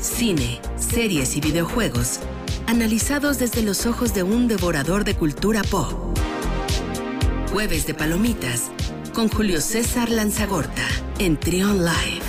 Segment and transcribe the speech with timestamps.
[0.00, 2.20] Cine, series y videojuegos,
[2.68, 6.16] analizados desde los ojos de un devorador de cultura pop.
[7.50, 8.70] Jueves de Palomitas,
[9.12, 10.86] con Julio César Lanzagorta,
[11.18, 12.22] en Trion Live.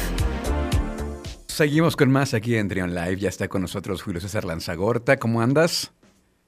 [1.45, 3.17] Seguimos con más aquí en Trion Live.
[3.17, 5.17] Ya está con nosotros Julio César Lanzagorta.
[5.17, 5.91] ¿Cómo andas?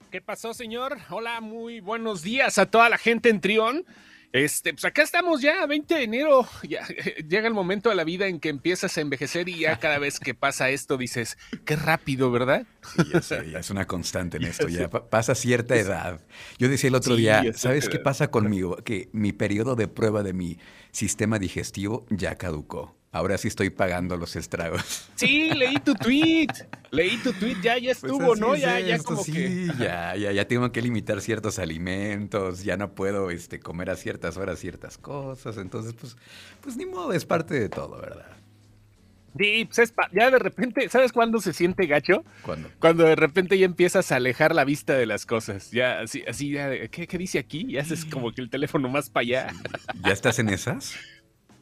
[0.09, 0.97] ¿Qué pasó, señor?
[1.11, 3.85] Hola, muy buenos días a toda la gente en Trion.
[4.34, 6.47] Este, pues acá estamos ya, 20 de enero.
[6.68, 6.88] Ya,
[7.27, 10.20] llega el momento de la vida en que empiezas a envejecer y ya cada vez
[10.20, 12.65] que pasa esto dices, qué rápido, ¿verdad?
[12.96, 16.21] Sí, ya, sé, ya es una constante en esto, ya pasa cierta edad.
[16.57, 18.78] Yo decía el otro día, ¿sabes qué pasa conmigo?
[18.78, 20.60] Que mi periodo de prueba de mi
[20.91, 23.00] sistema digestivo ya caducó.
[23.14, 25.07] Ahora sí estoy pagando los estragos.
[25.21, 26.47] Sí, leí tu tweet.
[26.89, 28.56] Leí tu tweet, ya, ya pues estuvo, ¿no?
[28.56, 29.68] Ya, ya como sí, que.
[29.78, 34.38] Ya, ya, ya tengo que limitar ciertos alimentos, ya no puedo este, comer a ciertas
[34.38, 35.58] horas ciertas cosas.
[35.58, 36.17] Entonces, pues,
[36.61, 38.25] pues ni modo, es parte de todo, ¿verdad?
[39.38, 42.25] Sí, pues ya de repente, ¿sabes cuándo se siente gacho?
[42.41, 42.69] ¿Cuándo?
[42.80, 45.69] Cuando de repente ya empiezas a alejar la vista de las cosas.
[45.69, 47.66] Ya, así, así, ya, ¿qué, ¿qué, dice aquí?
[47.69, 49.53] Y haces como que el teléfono más para allá.
[50.03, 50.95] ¿Ya estás en esas?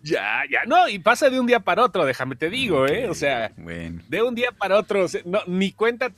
[0.02, 3.09] Ya, ya, no, y pasa de un día para otro, déjame te digo, ¿eh?
[3.09, 6.11] O sea, de un día para otro, no, ni cuenta,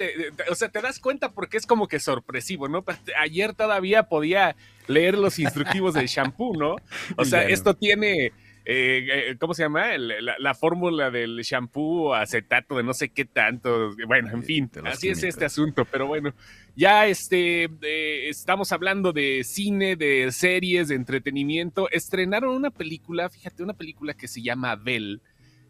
[0.50, 2.86] o sea, te das cuenta porque es como que sorpresivo, ¿no?
[3.20, 4.56] Ayer todavía podía
[4.88, 6.76] leer los instructivos del shampoo, ¿no?
[7.18, 8.34] O sea, esto tiene
[8.64, 9.98] eh, eh, ¿cómo se llama?
[9.98, 13.96] la, fórmula del shampoo, acetato de no sé qué tanto.
[14.06, 16.34] Bueno, en fin, así es este asunto, pero bueno,
[16.76, 21.90] ya este, eh, estamos hablando de cine, de series, de entretenimiento.
[21.90, 25.22] Estrenaron una película, fíjate, una película que se llama Bell.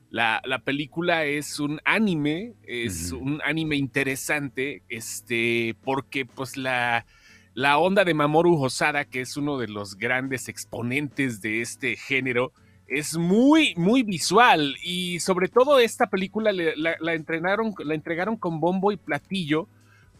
[0.09, 7.05] La, película es un anime, es un anime interesante, este, porque pues la,
[7.53, 12.51] la onda de Mamoru Hosada, que es uno de los grandes exponentes de este género,
[12.91, 18.91] es muy, muy visual y sobre todo esta película la, entrenaron, la entregaron con bombo
[18.91, 19.69] y platillo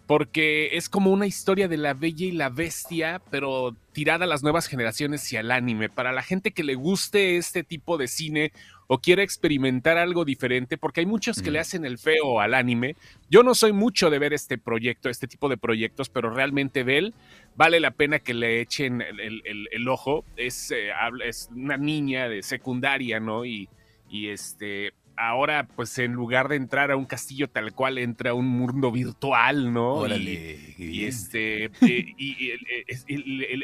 [0.08, 4.42] porque es como una historia de la bella y la bestia, pero tirada a las
[4.42, 5.90] nuevas generaciones y al anime.
[5.90, 8.52] Para la gente que le guste este tipo de cine
[8.94, 12.98] o quiere experimentar algo diferente, porque hay muchos que le hacen el feo al anime.
[13.30, 17.14] Yo no soy mucho de ver este proyecto, este tipo de proyectos, pero realmente Bell
[17.56, 20.26] vale la pena que le echen el, ojo.
[20.36, 20.90] Es, eh,
[21.24, 23.46] es, una niña de secundaria, ¿no?
[23.46, 23.70] Y,
[24.10, 28.34] y este, ahora, pues en lugar de entrar a un castillo tal cual, entra a
[28.34, 29.94] un mundo virtual, ¿no?
[29.94, 30.76] Órale.
[30.78, 32.52] Y, este, y,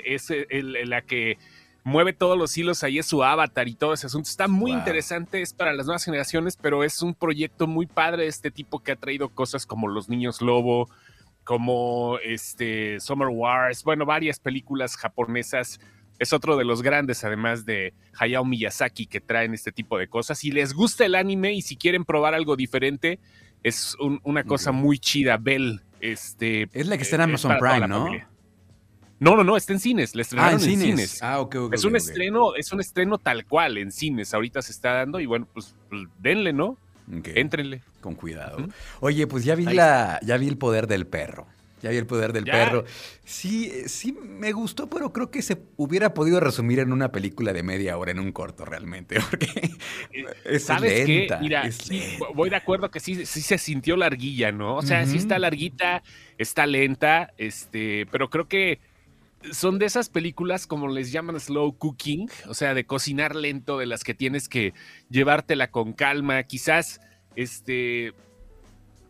[0.05, 0.31] es
[0.87, 1.37] la que
[1.87, 4.29] mueve todos los hilos, ahí es su avatar y todo ese asunto.
[4.29, 8.29] Está muy interesante, es para las nuevas generaciones, pero es un proyecto muy padre de
[8.29, 10.89] este tipo que ha traído cosas como Los Niños Lobo,
[11.45, 15.79] como este Summer Wars, bueno, varias películas japonesas.
[16.19, 20.39] Es otro de los grandes, además de Hayao Miyazaki, que traen este tipo de cosas.
[20.39, 23.19] Si les gusta el anime y si quieren probar algo diferente,
[23.63, 25.37] es una cosa muy chida.
[25.37, 26.67] Bell, este.
[26.73, 28.09] Es la que está en Amazon Prime, ¿no?
[29.19, 31.23] No, no, no, está en cines, le estrenaron ah, en, cines.
[31.23, 31.73] Ah, ok, ok.
[31.73, 34.33] Es un estreno, es un estreno tal cual en cines.
[34.33, 36.78] Ahorita se está dando y bueno, pues, pues denle, ¿no?
[37.11, 37.81] Éntrenle.
[38.01, 38.67] Con cuidado.
[39.00, 41.47] Oye, pues ya vi la, ya vi el poder del perro.
[41.81, 42.85] Ya vi el poder del perro.
[43.23, 47.61] Sí, sí me gustó, pero creo que se hubiera podido resumir en una película de
[47.61, 49.47] media hora, en un corto realmente, porque
[50.11, 51.38] eh, es ¿Sabes lenta.
[51.38, 51.44] Qué?
[51.44, 51.69] Mira,
[52.34, 54.75] voy de acuerdo que sí, sí se sintió larguilla, ¿no?
[54.75, 56.01] O sea, sí está larguita,
[56.39, 58.79] está lenta, este, pero creo que
[59.52, 63.85] son de esas películas como les llaman slow cooking, o sea, de cocinar lento, de
[63.85, 64.74] las que tienes que
[65.09, 66.44] llevártela con calma.
[66.44, 67.00] Quizás,
[67.35, 68.13] este,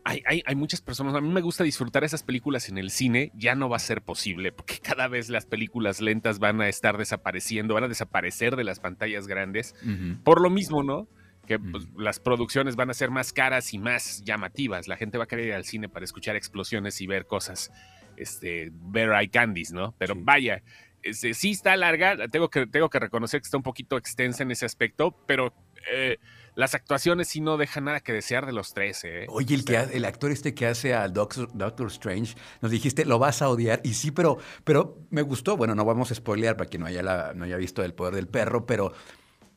[0.04, 3.56] hay, hay, muchas personas, a mí me gusta disfrutar esas películas en el cine, ya
[3.56, 7.74] no va a ser posible, porque cada vez las películas lentas van a estar desapareciendo,
[7.74, 9.76] van a desaparecer de las pantallas grandes,
[10.24, 11.08] por lo mismo, ¿no?
[11.46, 14.90] Que pues, las producciones van a ser más caras y más llamativas.
[14.90, 17.72] La gente va a querer ir al cine para escuchar explosiones y ver cosas
[18.18, 19.96] este, ver eye candies, ¿no?
[19.98, 20.62] Pero vaya,
[21.04, 24.52] este, sí está larga, tengo que, tengo que reconocer que está un poquito extensa en
[24.52, 25.54] ese aspecto, pero
[25.92, 26.18] eh,
[26.56, 29.04] las actuaciones sí no dejan nada que desear de los tres.
[29.04, 29.26] ¿eh?
[29.30, 33.20] Oye, el, que, el actor este que hace al Doctor, Doctor, Strange, nos dijiste, lo
[33.20, 36.68] vas a odiar, y sí, pero, pero me gustó, bueno, no vamos a spoilear para
[36.68, 38.92] quien no haya, no haya visto El Poder del Perro, pero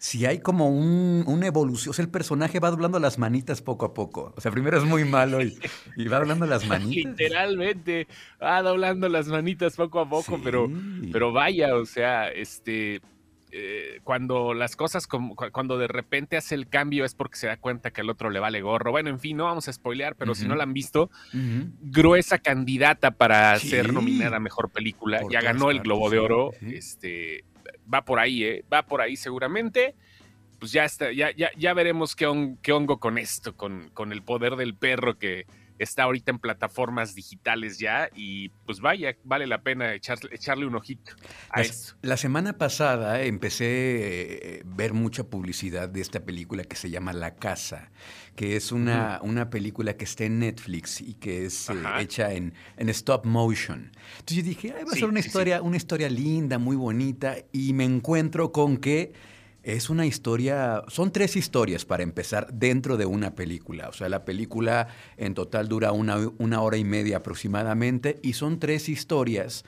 [0.00, 3.84] si hay como un, una evolución, o sea, el personaje va doblando las manitas poco
[3.84, 4.32] a poco.
[4.34, 5.58] O sea, primero es muy malo y,
[6.08, 7.12] va doblando las manitas.
[7.12, 8.08] Literalmente,
[8.42, 10.70] va doblando las manitas poco a poco, pero,
[11.12, 13.02] pero vaya, o sea, este,
[13.52, 17.90] eh, cuando las cosas, cuando de repente hace el cambio es porque se da cuenta
[17.90, 18.92] que al otro le vale gorro.
[18.92, 21.10] Bueno, en fin, no vamos a spoilear, pero si no la han visto,
[21.82, 25.20] gruesa candidata para ser nominada a Mejor Película.
[25.30, 26.52] ya ganó el Globo de Oro.
[26.62, 27.44] Este,
[27.92, 28.64] va por ahí, ¿eh?
[28.72, 29.94] va por ahí seguramente.
[30.58, 32.26] pues ya está, ya, ya, ya veremos qué,
[32.62, 35.46] qué hongo con esto, con, con el poder del perro que
[35.80, 41.12] está ahorita en plataformas digitales ya y pues vaya, vale la pena echarle un ojito
[41.48, 41.96] a la, eso.
[42.02, 47.14] La semana pasada empecé a eh, ver mucha publicidad de esta película que se llama
[47.14, 47.90] La Casa,
[48.36, 52.52] que es una, una película que está en Netflix y que es eh, hecha en,
[52.76, 53.90] en, stop motion.
[54.18, 57.84] Entonces yo dije, va a ser una historia, una historia linda, muy bonita y me
[57.84, 59.12] encuentro con que
[59.62, 63.88] es una historia, son tres historias para empezar dentro de una película.
[63.88, 68.58] O sea, la película en total dura una, una, hora y media aproximadamente y son
[68.58, 69.64] tres historias.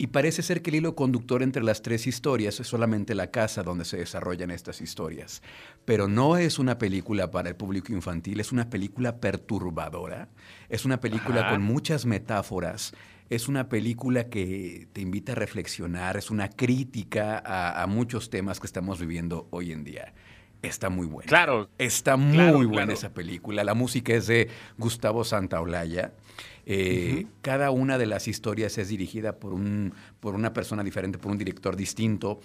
[0.00, 3.62] Y parece ser que el hilo conductor entre las tres historias es solamente la casa
[3.62, 5.42] donde se desarrollan estas historias.
[5.84, 10.30] Pero no es una película para el público infantil, es una película perturbadora,
[10.70, 12.94] es una película con muchas metáforas,
[13.28, 18.68] es una película que te invita a reflexionar, es una crítica a, muchos temas que
[18.68, 20.14] estamos viviendo hoy en día.
[20.62, 21.28] Está muy buena.
[21.28, 21.68] Claro.
[21.78, 23.64] Está muy buena esa película.
[23.64, 26.12] La música es de Gustavo Santaolalla.
[26.66, 31.32] Eh, cada una de las historias es dirigida por, un, por una persona diferente, por
[31.32, 32.40] un director distinto.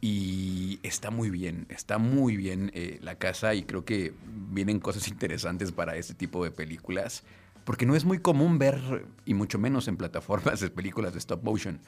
[0.00, 4.14] Y está muy bien, está muy bien eh, la casa y creo que
[4.50, 7.22] vienen cosas interesantes para este tipo de películas
[7.64, 11.44] porque no es muy común ver, y mucho menos en plataformas de películas de stop
[11.44, 11.80] motion.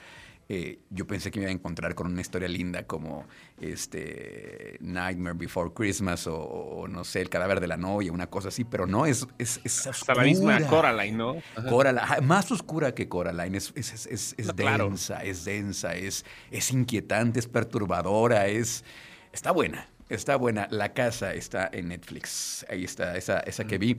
[0.55, 3.25] Eh, yo pensé que me iba a encontrar con una historia linda como
[3.59, 8.63] este Nightmare Before Christmas o, no sé, El cadáver de la novia, una cosa así,
[8.63, 11.37] pero no, es, es, es la misma Coraline, ¿no?
[11.71, 17.49] Coraline, más oscura que Coraline, es, es, es, densa, es densa, es, es inquietante, es
[17.49, 18.85] perturbadora, es...
[19.33, 20.69] Está buena, está buena.
[20.71, 23.97] La casa está en Netflix, ahí está, esa, esa que vi.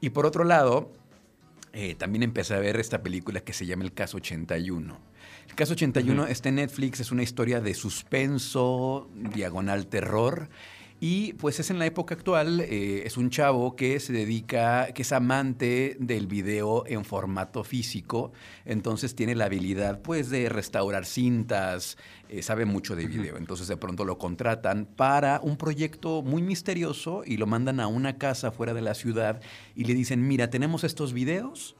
[0.00, 0.92] Y por otro lado,
[1.78, 4.98] eh, también empecé a ver esta película que se llama El Caso 81.
[5.46, 10.48] El Caso 81 está en Netflix, es una historia de suspenso, diagonal terror.
[10.98, 15.02] Y pues es en la época actual, eh, es un chavo que se dedica, que
[15.02, 18.32] es amante del video en formato físico,
[18.64, 21.98] entonces tiene la habilidad pues de restaurar cintas,
[22.30, 27.24] eh, sabe mucho de video, entonces de pronto lo contratan para un proyecto muy misterioso
[27.26, 29.42] y lo mandan a una casa fuera de la ciudad
[29.74, 31.76] y le dicen, mira, tenemos estos videos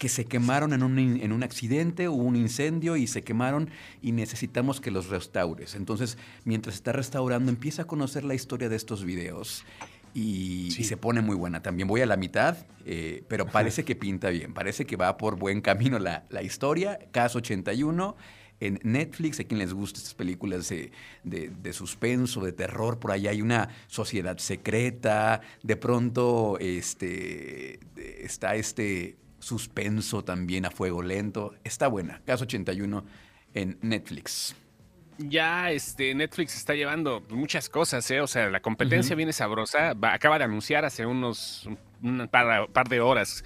[0.00, 3.68] que se quemaron en un, en un accidente, hubo un incendio y se quemaron
[4.00, 5.74] y necesitamos que los restaures.
[5.74, 9.66] Entonces, mientras está restaurando, empieza a conocer la historia de estos videos.
[10.14, 11.60] Y, se pone muy buena.
[11.60, 12.56] También voy a la mitad,
[12.86, 16.98] eh, pero parece que pinta bien, parece que va por buen camino la, la historia.
[17.12, 18.16] Caso 81
[18.60, 20.92] en Netflix, a quien les gusta estas películas de,
[21.24, 29.16] de, suspenso, de terror, por ahí hay una sociedad secreta, de pronto este, está este
[29.40, 31.54] suspenso también a fuego lento.
[31.64, 32.22] Está buena.
[32.24, 33.04] Caso 81
[33.54, 34.54] en Netflix.
[35.18, 38.20] Ya este, Netflix está llevando muchas cosas, ¿eh?
[38.20, 39.90] O sea, la competencia viene sabrosa.
[40.02, 41.68] acaba de anunciar hace unos
[42.02, 43.44] un par, de horas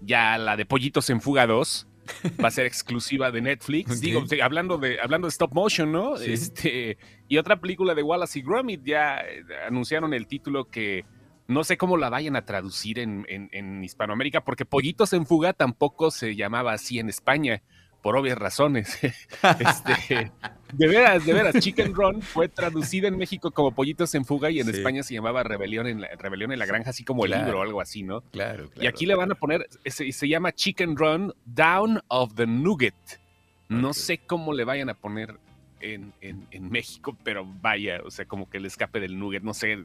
[0.00, 1.88] ya la de Pollitos en Fuga 2.
[2.44, 4.00] Va a ser exclusiva de Netflix.
[4.00, 6.16] Digo, hablando de, hablando de stop motion, ¿no?
[6.16, 11.04] Este, y otra película de Wallace y Gromit ya eh, anunciaron el título que
[11.48, 16.34] no sé cómo la vayan a traducir en, Hispanoamérica, porque Pollitos en Fuga tampoco se
[16.34, 17.62] llamaba así en España,
[18.02, 18.98] por obvias razones.
[19.60, 20.32] Este,
[20.72, 24.60] de veras, de veras, Chicken Run fue traducida en México como Pollitos en Fuga y
[24.60, 27.60] en España se llamaba Rebelión en la, Rebelión en la Granja, así como el libro
[27.60, 28.22] o algo así, ¿no?
[28.32, 32.46] Claro, Y aquí le van a poner, se, se llama Chicken Run Down of the
[32.46, 32.94] Nugget.
[33.68, 35.38] No sé cómo le vayan a poner
[35.80, 39.78] en, en, México, pero vaya, o sea, como que el escape del nugget, no sé,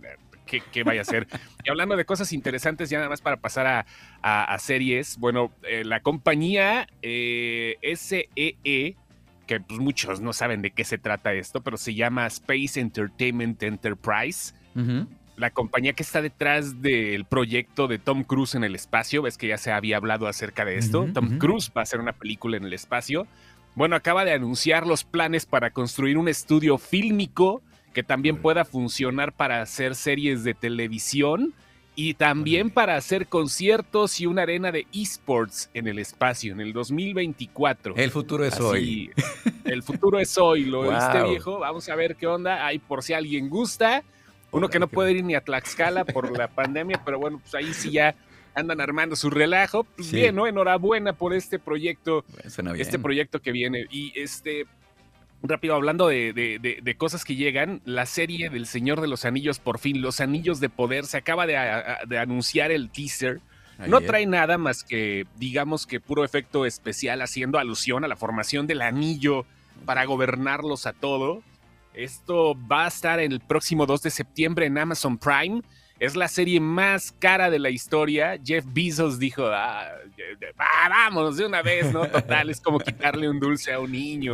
[0.46, 1.28] qué, vaya a ser.
[1.64, 3.86] Y hablando de cosas interesantes, ya nada más para pasar
[4.22, 8.96] a, series, bueno, eh, la compañía eh, SEE, e,
[9.48, 13.62] que pues muchos no saben de qué se trata esto, pero se llama Space Entertainment
[13.64, 14.54] Enterprise.
[15.36, 19.48] La compañía que está detrás del proyecto de Tom Cruise en el espacio, ves que
[19.48, 21.08] ya se había hablado acerca de esto.
[21.14, 23.28] Tom Cruise va a hacer una película en el espacio.
[23.76, 27.62] Bueno, acaba de anunciar los planes para construir un estudio fílmico
[27.94, 31.54] que también pueda funcionar para hacer series de televisión
[31.96, 36.74] y también para hacer conciertos y una arena de esports en el espacio en el
[36.74, 37.96] 2024.
[37.96, 39.12] El futuro es hoy.
[39.66, 41.60] El futuro es hoy, lo viste viejo.
[41.60, 42.66] Vamos a ver qué onda.
[42.66, 44.04] Ahí por si alguien gusta.
[44.52, 47.74] Uno que no puede ir ni a Tlaxcala por la pandemia, pero bueno, pues ahí
[47.74, 48.16] sí ya
[48.56, 49.84] andan armando su relajo.
[49.84, 50.48] Pues bien, ¿no?
[50.48, 52.26] Enhorabuena por este proyecto.
[52.78, 53.86] Este proyecto que viene.
[53.90, 54.66] Y este,
[55.44, 60.02] rápido, hablando de, cosas que llegan, la serie del Señor de los Anillos, por fin,
[60.02, 61.58] Los Anillos de Poder, se acaba de,
[62.18, 63.42] anunciar el teaser.
[63.88, 68.68] No trae nada más que, digamos que puro efecto especial, haciendo alusión a la formación
[68.68, 69.46] del anillo
[69.86, 71.42] para gobernarlos a todo.
[71.96, 75.62] Esto va a estar el próximo 2 de septiembre en Amazon Prime.
[76.02, 78.36] Es la serie más cara de la historia.
[78.44, 79.88] Jeff Bezos dijo, ah,
[80.90, 82.08] vamos de una vez, ¿no?
[82.08, 84.34] Total, es como quitarle un dulce a un niño.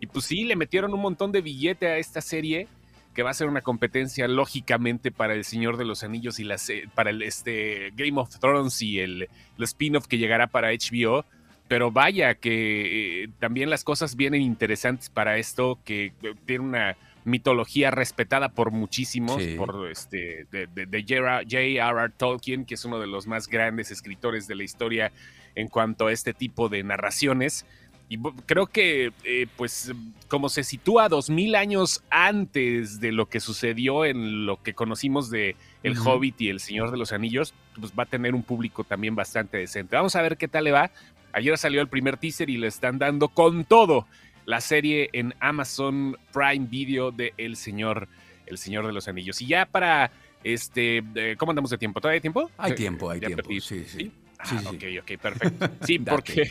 [0.00, 2.68] Y pues sí, le metieron un montón de billete a esta serie
[3.14, 6.70] que va a ser una competencia lógicamente para El Señor de los Anillos y las,
[6.94, 11.24] para el este, Game of Thrones y el, el spin-off que llegará para HBO.
[11.68, 16.98] Pero vaya que eh, también las cosas vienen interesantes para esto, que eh, tiene una
[17.28, 22.12] mitología respetada por muchísimos, por este, de, de, J.R.R.
[22.16, 25.12] Tolkien, que es uno de los más grandes escritores de la historia
[25.54, 27.66] en cuanto a este tipo de narraciones.
[28.10, 29.92] Y creo que, eh, pues,
[30.28, 35.30] como se sitúa dos mil años antes de lo que sucedió en lo que conocimos
[35.30, 38.82] de El Hobbit y El Señor de los Anillos, pues va a tener un público
[38.84, 39.94] también bastante decente.
[39.94, 40.90] Vamos a ver qué tal le va.
[41.34, 44.06] Ayer salió el primer teaser y le están dando con todo
[44.48, 48.08] la serie en Amazon Prime Video de El Señor,
[48.46, 49.42] El Señor de los Anillos.
[49.42, 50.10] Y ya para,
[50.42, 52.00] este, eh, ¿cómo andamos de tiempo?
[52.00, 52.50] ¿Todavía hay tiempo?
[52.56, 53.42] Hay tiempo, hay tiempo.
[53.60, 54.10] Sí, sí.
[54.38, 55.68] Ah, ok, ok, perfecto.
[55.84, 56.50] Sí, porque.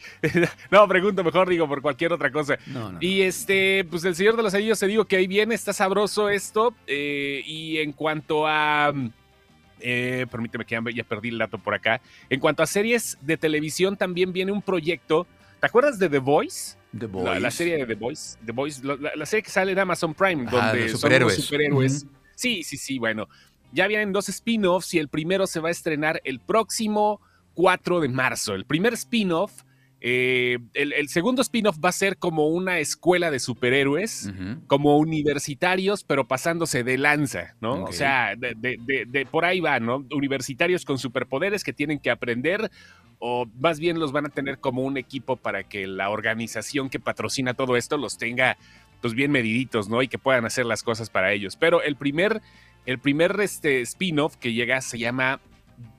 [0.72, 2.58] no, pregunto mejor, digo, por cualquier otra cosa.
[2.98, 6.28] y este, pues el Señor de los Anillos, te digo que ahí viene, está sabroso
[6.28, 6.74] esto.
[6.88, 8.92] Eh, y en cuanto a.
[9.78, 12.00] Eh, permíteme que ya perdí el dato por acá.
[12.30, 15.28] En cuanto a series de televisión, también viene un proyecto.
[15.60, 16.76] ¿Te acuerdas de The Voice?
[16.98, 17.40] The Voice.
[17.40, 18.38] La, serie de The Voice.
[18.44, 22.06] The Voice la, serie que sale en Amazon Prime, donde son los superhéroes.
[22.34, 23.28] Sí, sí, sí, bueno
[23.72, 27.20] ya vienen dos spin-offs y el primero se va a estrenar el próximo
[27.54, 28.54] 4 de marzo.
[28.54, 29.62] El primer spin-off,
[30.00, 34.32] eh, el, segundo spin-off va a ser como una escuela de superhéroes,
[34.66, 37.84] como universitarios, pero pasándose de lanza, ¿no?
[37.84, 40.06] O sea, de, por ahí va, ¿no?
[40.12, 42.70] Universitarios con superpoderes que tienen que aprender
[43.18, 47.00] o más bien los van a tener como un equipo para que la organización que
[47.00, 48.56] patrocina todo esto los tenga
[49.00, 50.02] pues bien mediditos, ¿no?
[50.02, 51.56] Y que puedan hacer las cosas para ellos.
[51.56, 52.40] Pero el primer
[52.86, 55.40] el primer este, spin-off que llega se llama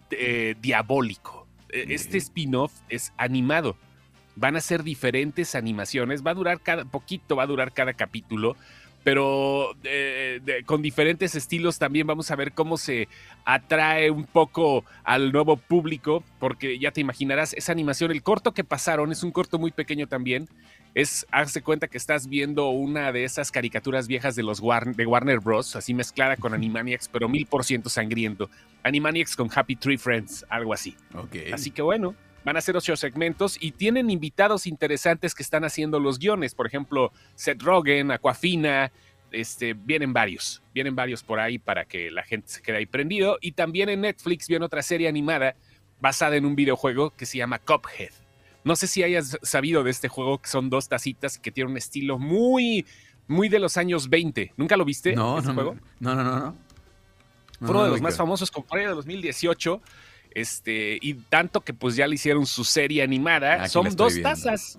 [0.09, 1.45] eh, Diabólico.
[1.69, 3.77] E, este spin-off es animado.
[4.35, 6.25] Van a ser diferentes animaciones.
[6.25, 8.55] Va a durar cada poquito, va a durar cada capítulo
[9.03, 13.07] pero eh, con diferentes estilos también vamos a ver cómo se
[13.45, 18.63] atrae un poco al nuevo público, porque ya te imaginarás, esa animación, el corto que
[18.63, 20.49] pasaron, es un corto muy pequeño también,
[20.95, 25.39] es, hazte cuenta que estás viendo una de esas caricaturas viejas de los de Warner
[25.39, 28.49] Bros., así mezclada con Animaniacs, pero mil por ciento sangriento.
[28.83, 30.95] Animaniacs con Happy Tree Friends, algo así.
[31.53, 35.99] Así que bueno, van a ser ocho segmentos y tienen invitados interesantes que están haciendo
[35.99, 36.55] los guiones.
[36.55, 38.91] Por ejemplo, Seth Rogen, Aquafina,
[39.31, 43.37] este, vienen varios, vienen varios por ahí para que la gente se quede ahí prendido.
[43.41, 45.55] Y también en Netflix viene otra serie animada
[45.99, 48.11] basada en un videojuego que se llama Cuphead.
[48.63, 51.77] No sé si hayas sabido de este juego, que son dos tacitas que tiene un
[51.77, 52.85] estilo muy,
[53.27, 54.53] muy de los años 20.
[54.57, 55.15] ¿Nunca lo viste?
[55.15, 55.77] No, este no, juego?
[55.99, 56.55] no, no, no, no.
[57.59, 59.81] Fue uno de los más famosos, como de 2018.
[60.31, 63.67] Este, y tanto que pues ya le hicieron su serie animada.
[63.67, 64.77] son dos tazas.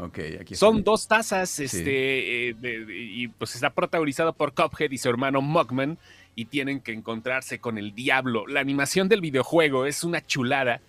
[0.53, 1.59] son dos tazas.
[1.59, 2.57] Este, eh,
[2.89, 5.99] y pues está protagonizado por Cuphead y su hermano Mugman.
[6.37, 8.47] Y tienen que encontrarse con el diablo.
[8.47, 10.81] La animación del videojuego es una chulada.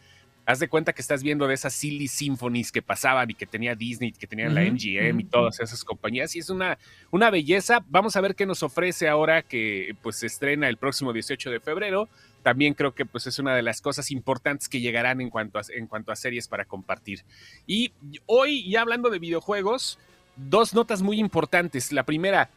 [0.45, 3.75] Haz de cuenta que estás viendo de esas silly symphonies que pasaban y que tenía
[3.75, 6.35] Disney, que tenían la MGM y todas esas compañías.
[6.35, 6.77] Y es una,
[7.09, 7.83] una belleza.
[7.87, 11.59] Vamos a ver qué nos ofrece ahora que pues se estrena el próximo 18 de
[11.59, 12.07] febrero.
[12.43, 15.61] También creo que pues es una de las cosas importantes que llegarán en cuanto a,
[15.69, 17.23] en cuanto a series para compartir.
[17.67, 17.93] Y
[18.25, 19.99] hoy, ya hablando de videojuegos,
[20.35, 21.91] dos notas muy importantes.
[21.91, 22.49] La primera,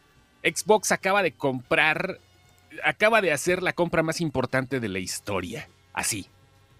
[0.43, 2.19] Xbox acaba de comprar,
[2.83, 5.67] acaba de hacer la compra más importante de la historia.
[5.93, 6.27] Así,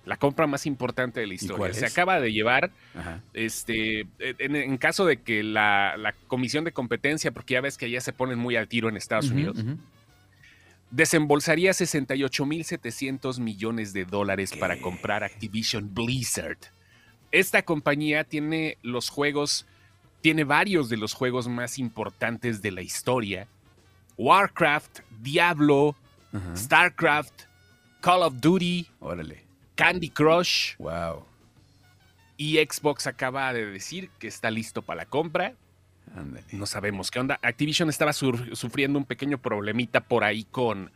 [0.06, 1.74] la compra más importante de la historia.
[1.74, 2.72] Se acaba de llevar,
[3.34, 8.14] este, en, caso de que la, comisión de competencia, porque ya ves que ya se
[8.14, 9.58] ponen muy al tiro en Estados Unidos,
[10.96, 16.58] desembolsaría 68.700 millones de dólares para comprar Activision Blizzard.
[17.34, 19.66] Esta compañía tiene los juegos,
[20.22, 23.50] tiene varios de los juegos más importantes de la historia.
[24.18, 25.98] Warcraft, Diablo,
[26.56, 27.42] Starcraft,
[28.00, 28.88] Call of Duty.
[29.02, 29.44] Órale.
[29.76, 30.78] Candy Crush.
[30.78, 31.26] Wow.
[32.38, 35.56] Y Xbox acaba de decir que está listo para la compra.
[36.52, 37.40] No sabemos qué onda.
[37.42, 40.92] Activision estaba sufriendo un pequeño problemita por ahí con,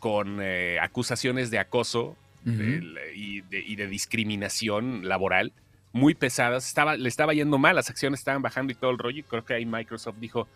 [0.00, 5.52] con eh, acusaciones de acoso y, de, discriminación laboral
[5.92, 6.66] muy pesadas.
[6.66, 9.20] Estaba, le estaba yendo mal, las acciones estaban bajando y todo el rollo.
[9.20, 10.48] Y creo que ahí Microsoft dijo,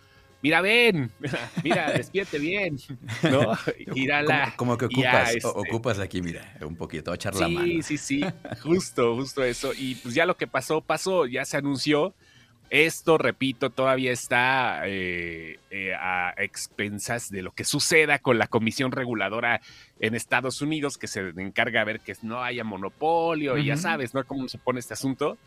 [0.42, 1.10] mira, ven,
[1.64, 2.78] mira, despierte bien,
[3.22, 3.56] ¿no?
[4.56, 7.66] Como, que ocupas, este ocupas aquí, mira, un poquito, a echar la mano.
[7.66, 8.24] Sí, sí, sí,
[8.62, 9.72] justo, justo eso.
[9.76, 12.14] Y pues ya lo que pasó, pasó, ya se anunció.
[12.70, 18.90] Esto, repito, todavía está eh, eh, a expensas de lo que suceda con la Comisión
[18.90, 19.60] Reguladora
[20.00, 24.14] en Estados Unidos, que se encarga de ver que no haya monopolio, y ya sabes,
[24.14, 24.24] ¿no?
[24.24, 25.38] Cómo se pone este asunto.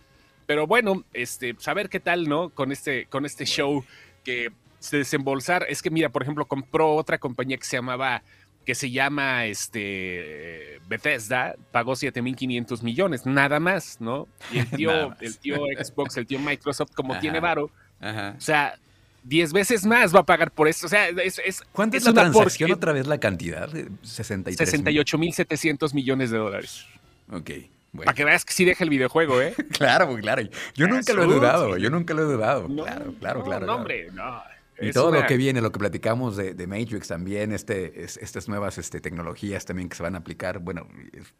[0.46, 2.50] Pero bueno, este, saber qué tal, ¿no?
[2.50, 3.84] Con este, con este show
[4.24, 5.66] que se desembolsar.
[5.70, 8.24] Es que, mira, por ejemplo, compró otra compañía que se llamaba
[8.70, 14.28] que se llama este Bethesda, pagó 7.500 millones, nada más, ¿no?
[14.52, 18.78] Y el tío, el tío Xbox, el tío Microsoft, como tiene varo, o sea,
[19.24, 20.86] 10 veces más va a pagar por esto.
[20.86, 23.72] O sea, es, es ¿Cuánto es, la transacción otra vez la cantidad?
[23.72, 26.86] 68.700 millones de dólares.
[27.32, 27.50] Ok.
[27.98, 29.56] Para que veas que sí deja el videojuego, ¿eh?
[29.72, 30.44] claro, claro.
[30.76, 32.68] Yo nunca lo he dudado, yo nunca lo he dudado.
[32.68, 33.66] claro, claro, claro.
[33.66, 34.44] No, hombre, no.
[34.82, 39.02] Y todo lo que viene, lo que platicamos de, Matrix también, este, estas nuevas este,
[39.02, 40.88] tecnologías también que se van a aplicar, bueno,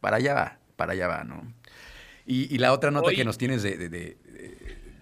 [0.00, 1.52] para allá va, para allá va, ¿no?
[2.26, 4.16] Y, la otra nota que nos tienes de,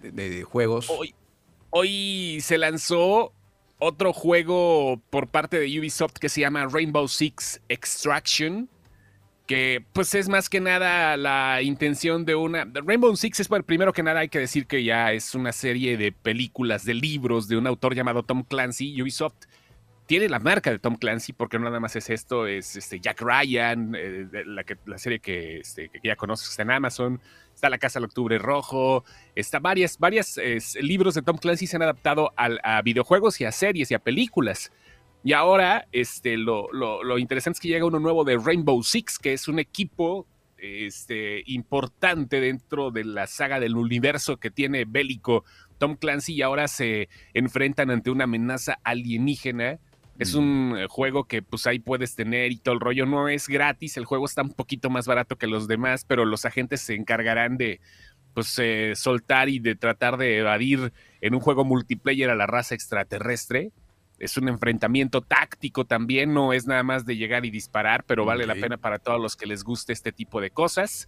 [0.01, 0.89] de juegos.
[0.89, 1.13] Hoy,
[1.69, 3.33] hoy se lanzó
[3.79, 8.69] otro juego por parte de Ubisoft que se llama Rainbow Six Extraction
[9.49, 12.67] que pues es más que nada la intención de una...
[12.71, 15.97] Rainbow Six es, bueno, primero que nada hay que decir que ya es una serie
[15.97, 19.01] de películas, de libros de un autor llamado Tom Clancy.
[19.01, 19.47] Ubisoft
[20.05, 23.21] tiene la marca de Tom Clancy porque no nada más es esto, es este Jack
[23.21, 27.19] Ryan, eh, la, que, la, serie que, este, que, ya conoces está en Amazon,
[27.55, 29.03] está La Casa del Octubre Rojo,
[29.33, 30.39] está varias, varias
[30.79, 34.71] libros de Tom Clancy se han adaptado a videojuegos y a series y a películas.
[35.23, 39.47] Y ahora, este, lo, interesante es que llega uno nuevo de Rainbow Six, que es
[39.47, 40.25] un equipo
[40.57, 45.43] este, importante dentro de la saga del universo que tiene bélico
[45.77, 49.79] Tom Clancy y ahora se enfrentan ante una amenaza alienígena.
[50.19, 50.39] Es mm.
[50.39, 53.05] un eh, juego que pues ahí puedes tener y todo el rollo.
[53.05, 56.45] No es gratis, el juego está un poquito más barato que los demás, pero los
[56.45, 57.81] agentes se encargarán de
[58.33, 62.75] pues eh, soltar y de tratar de evadir en un juego multiplayer a la raza
[62.75, 63.71] extraterrestre
[64.19, 68.45] es un enfrentamiento táctico también, no es nada más de llegar y disparar, pero vale
[68.45, 71.07] la pena para todos los que les guste este tipo de cosas.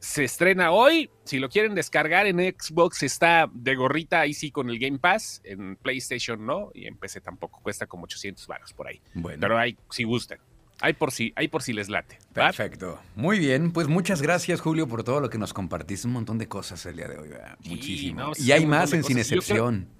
[0.00, 4.70] Se estrena hoy, si lo quieren descargar en Xbox está de gorrita ahí sí con
[4.70, 8.88] el Game Pass, en PlayStation no, y en PC tampoco, cuesta como 800 baros por
[8.88, 9.00] ahí.
[9.14, 9.38] Bueno.
[9.40, 10.38] Pero hay, si gustan.
[10.82, 12.18] Hay por si, hay por si les late.
[12.32, 12.98] Perfecto.
[13.14, 16.48] Muy bien, pues muchas gracias Julio por todo lo que nos compartiste, un montón de
[16.48, 17.28] cosas el día de hoy.
[17.66, 18.32] Muchísimo.
[18.38, 19.99] y hay más en Sin Excepción.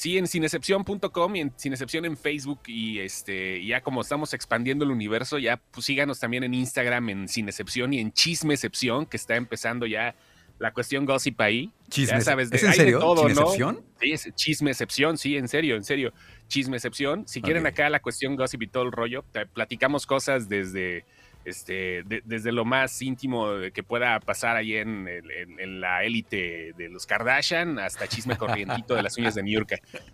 [0.00, 4.92] Sí, en sinexcepción.com y en Sinexcepción en Facebook y este ya como estamos expandiendo el
[4.92, 9.84] universo, ya pues síganos también en Instagram en Sinexcepción y en Chismecepción, que está empezando
[9.84, 10.16] ya
[10.58, 11.70] la cuestión gossip ahí.
[11.90, 12.16] Chisme.
[12.16, 12.98] Ya sabes, ¿Es en serio?
[12.98, 13.84] todo, ¿Chismecepción?
[14.00, 16.14] Sí, es Chismecepción, sí, en serio, en serio.
[16.48, 17.28] Chismecepción.
[17.28, 21.04] Si quieren acá la cuestión gossip y todo el rollo, platicamos cosas desde
[21.44, 27.06] este, desde lo más íntimo que pueda pasar ahí en, en, la élite de los
[27.06, 29.64] Kardashian hasta chisme corrientito de las uñas de New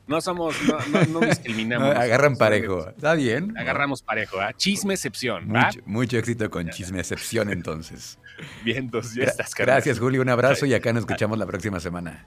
[0.06, 1.94] No somos, no, no, discriminamos.
[1.96, 3.56] agarran parejo, está bien.
[3.58, 4.52] Agarramos parejo, ¿ah?
[4.52, 5.48] Chisme excepción.
[5.48, 8.18] Mucho, mucho, éxito con chisme excepción entonces.
[8.64, 12.26] Bien, entonces ya estás, Gracias, Julio, un abrazo y acá nos escuchamos la próxima semana.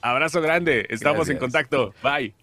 [0.00, 1.94] Abrazo grande, estamos en contacto.
[2.02, 2.32] Bye.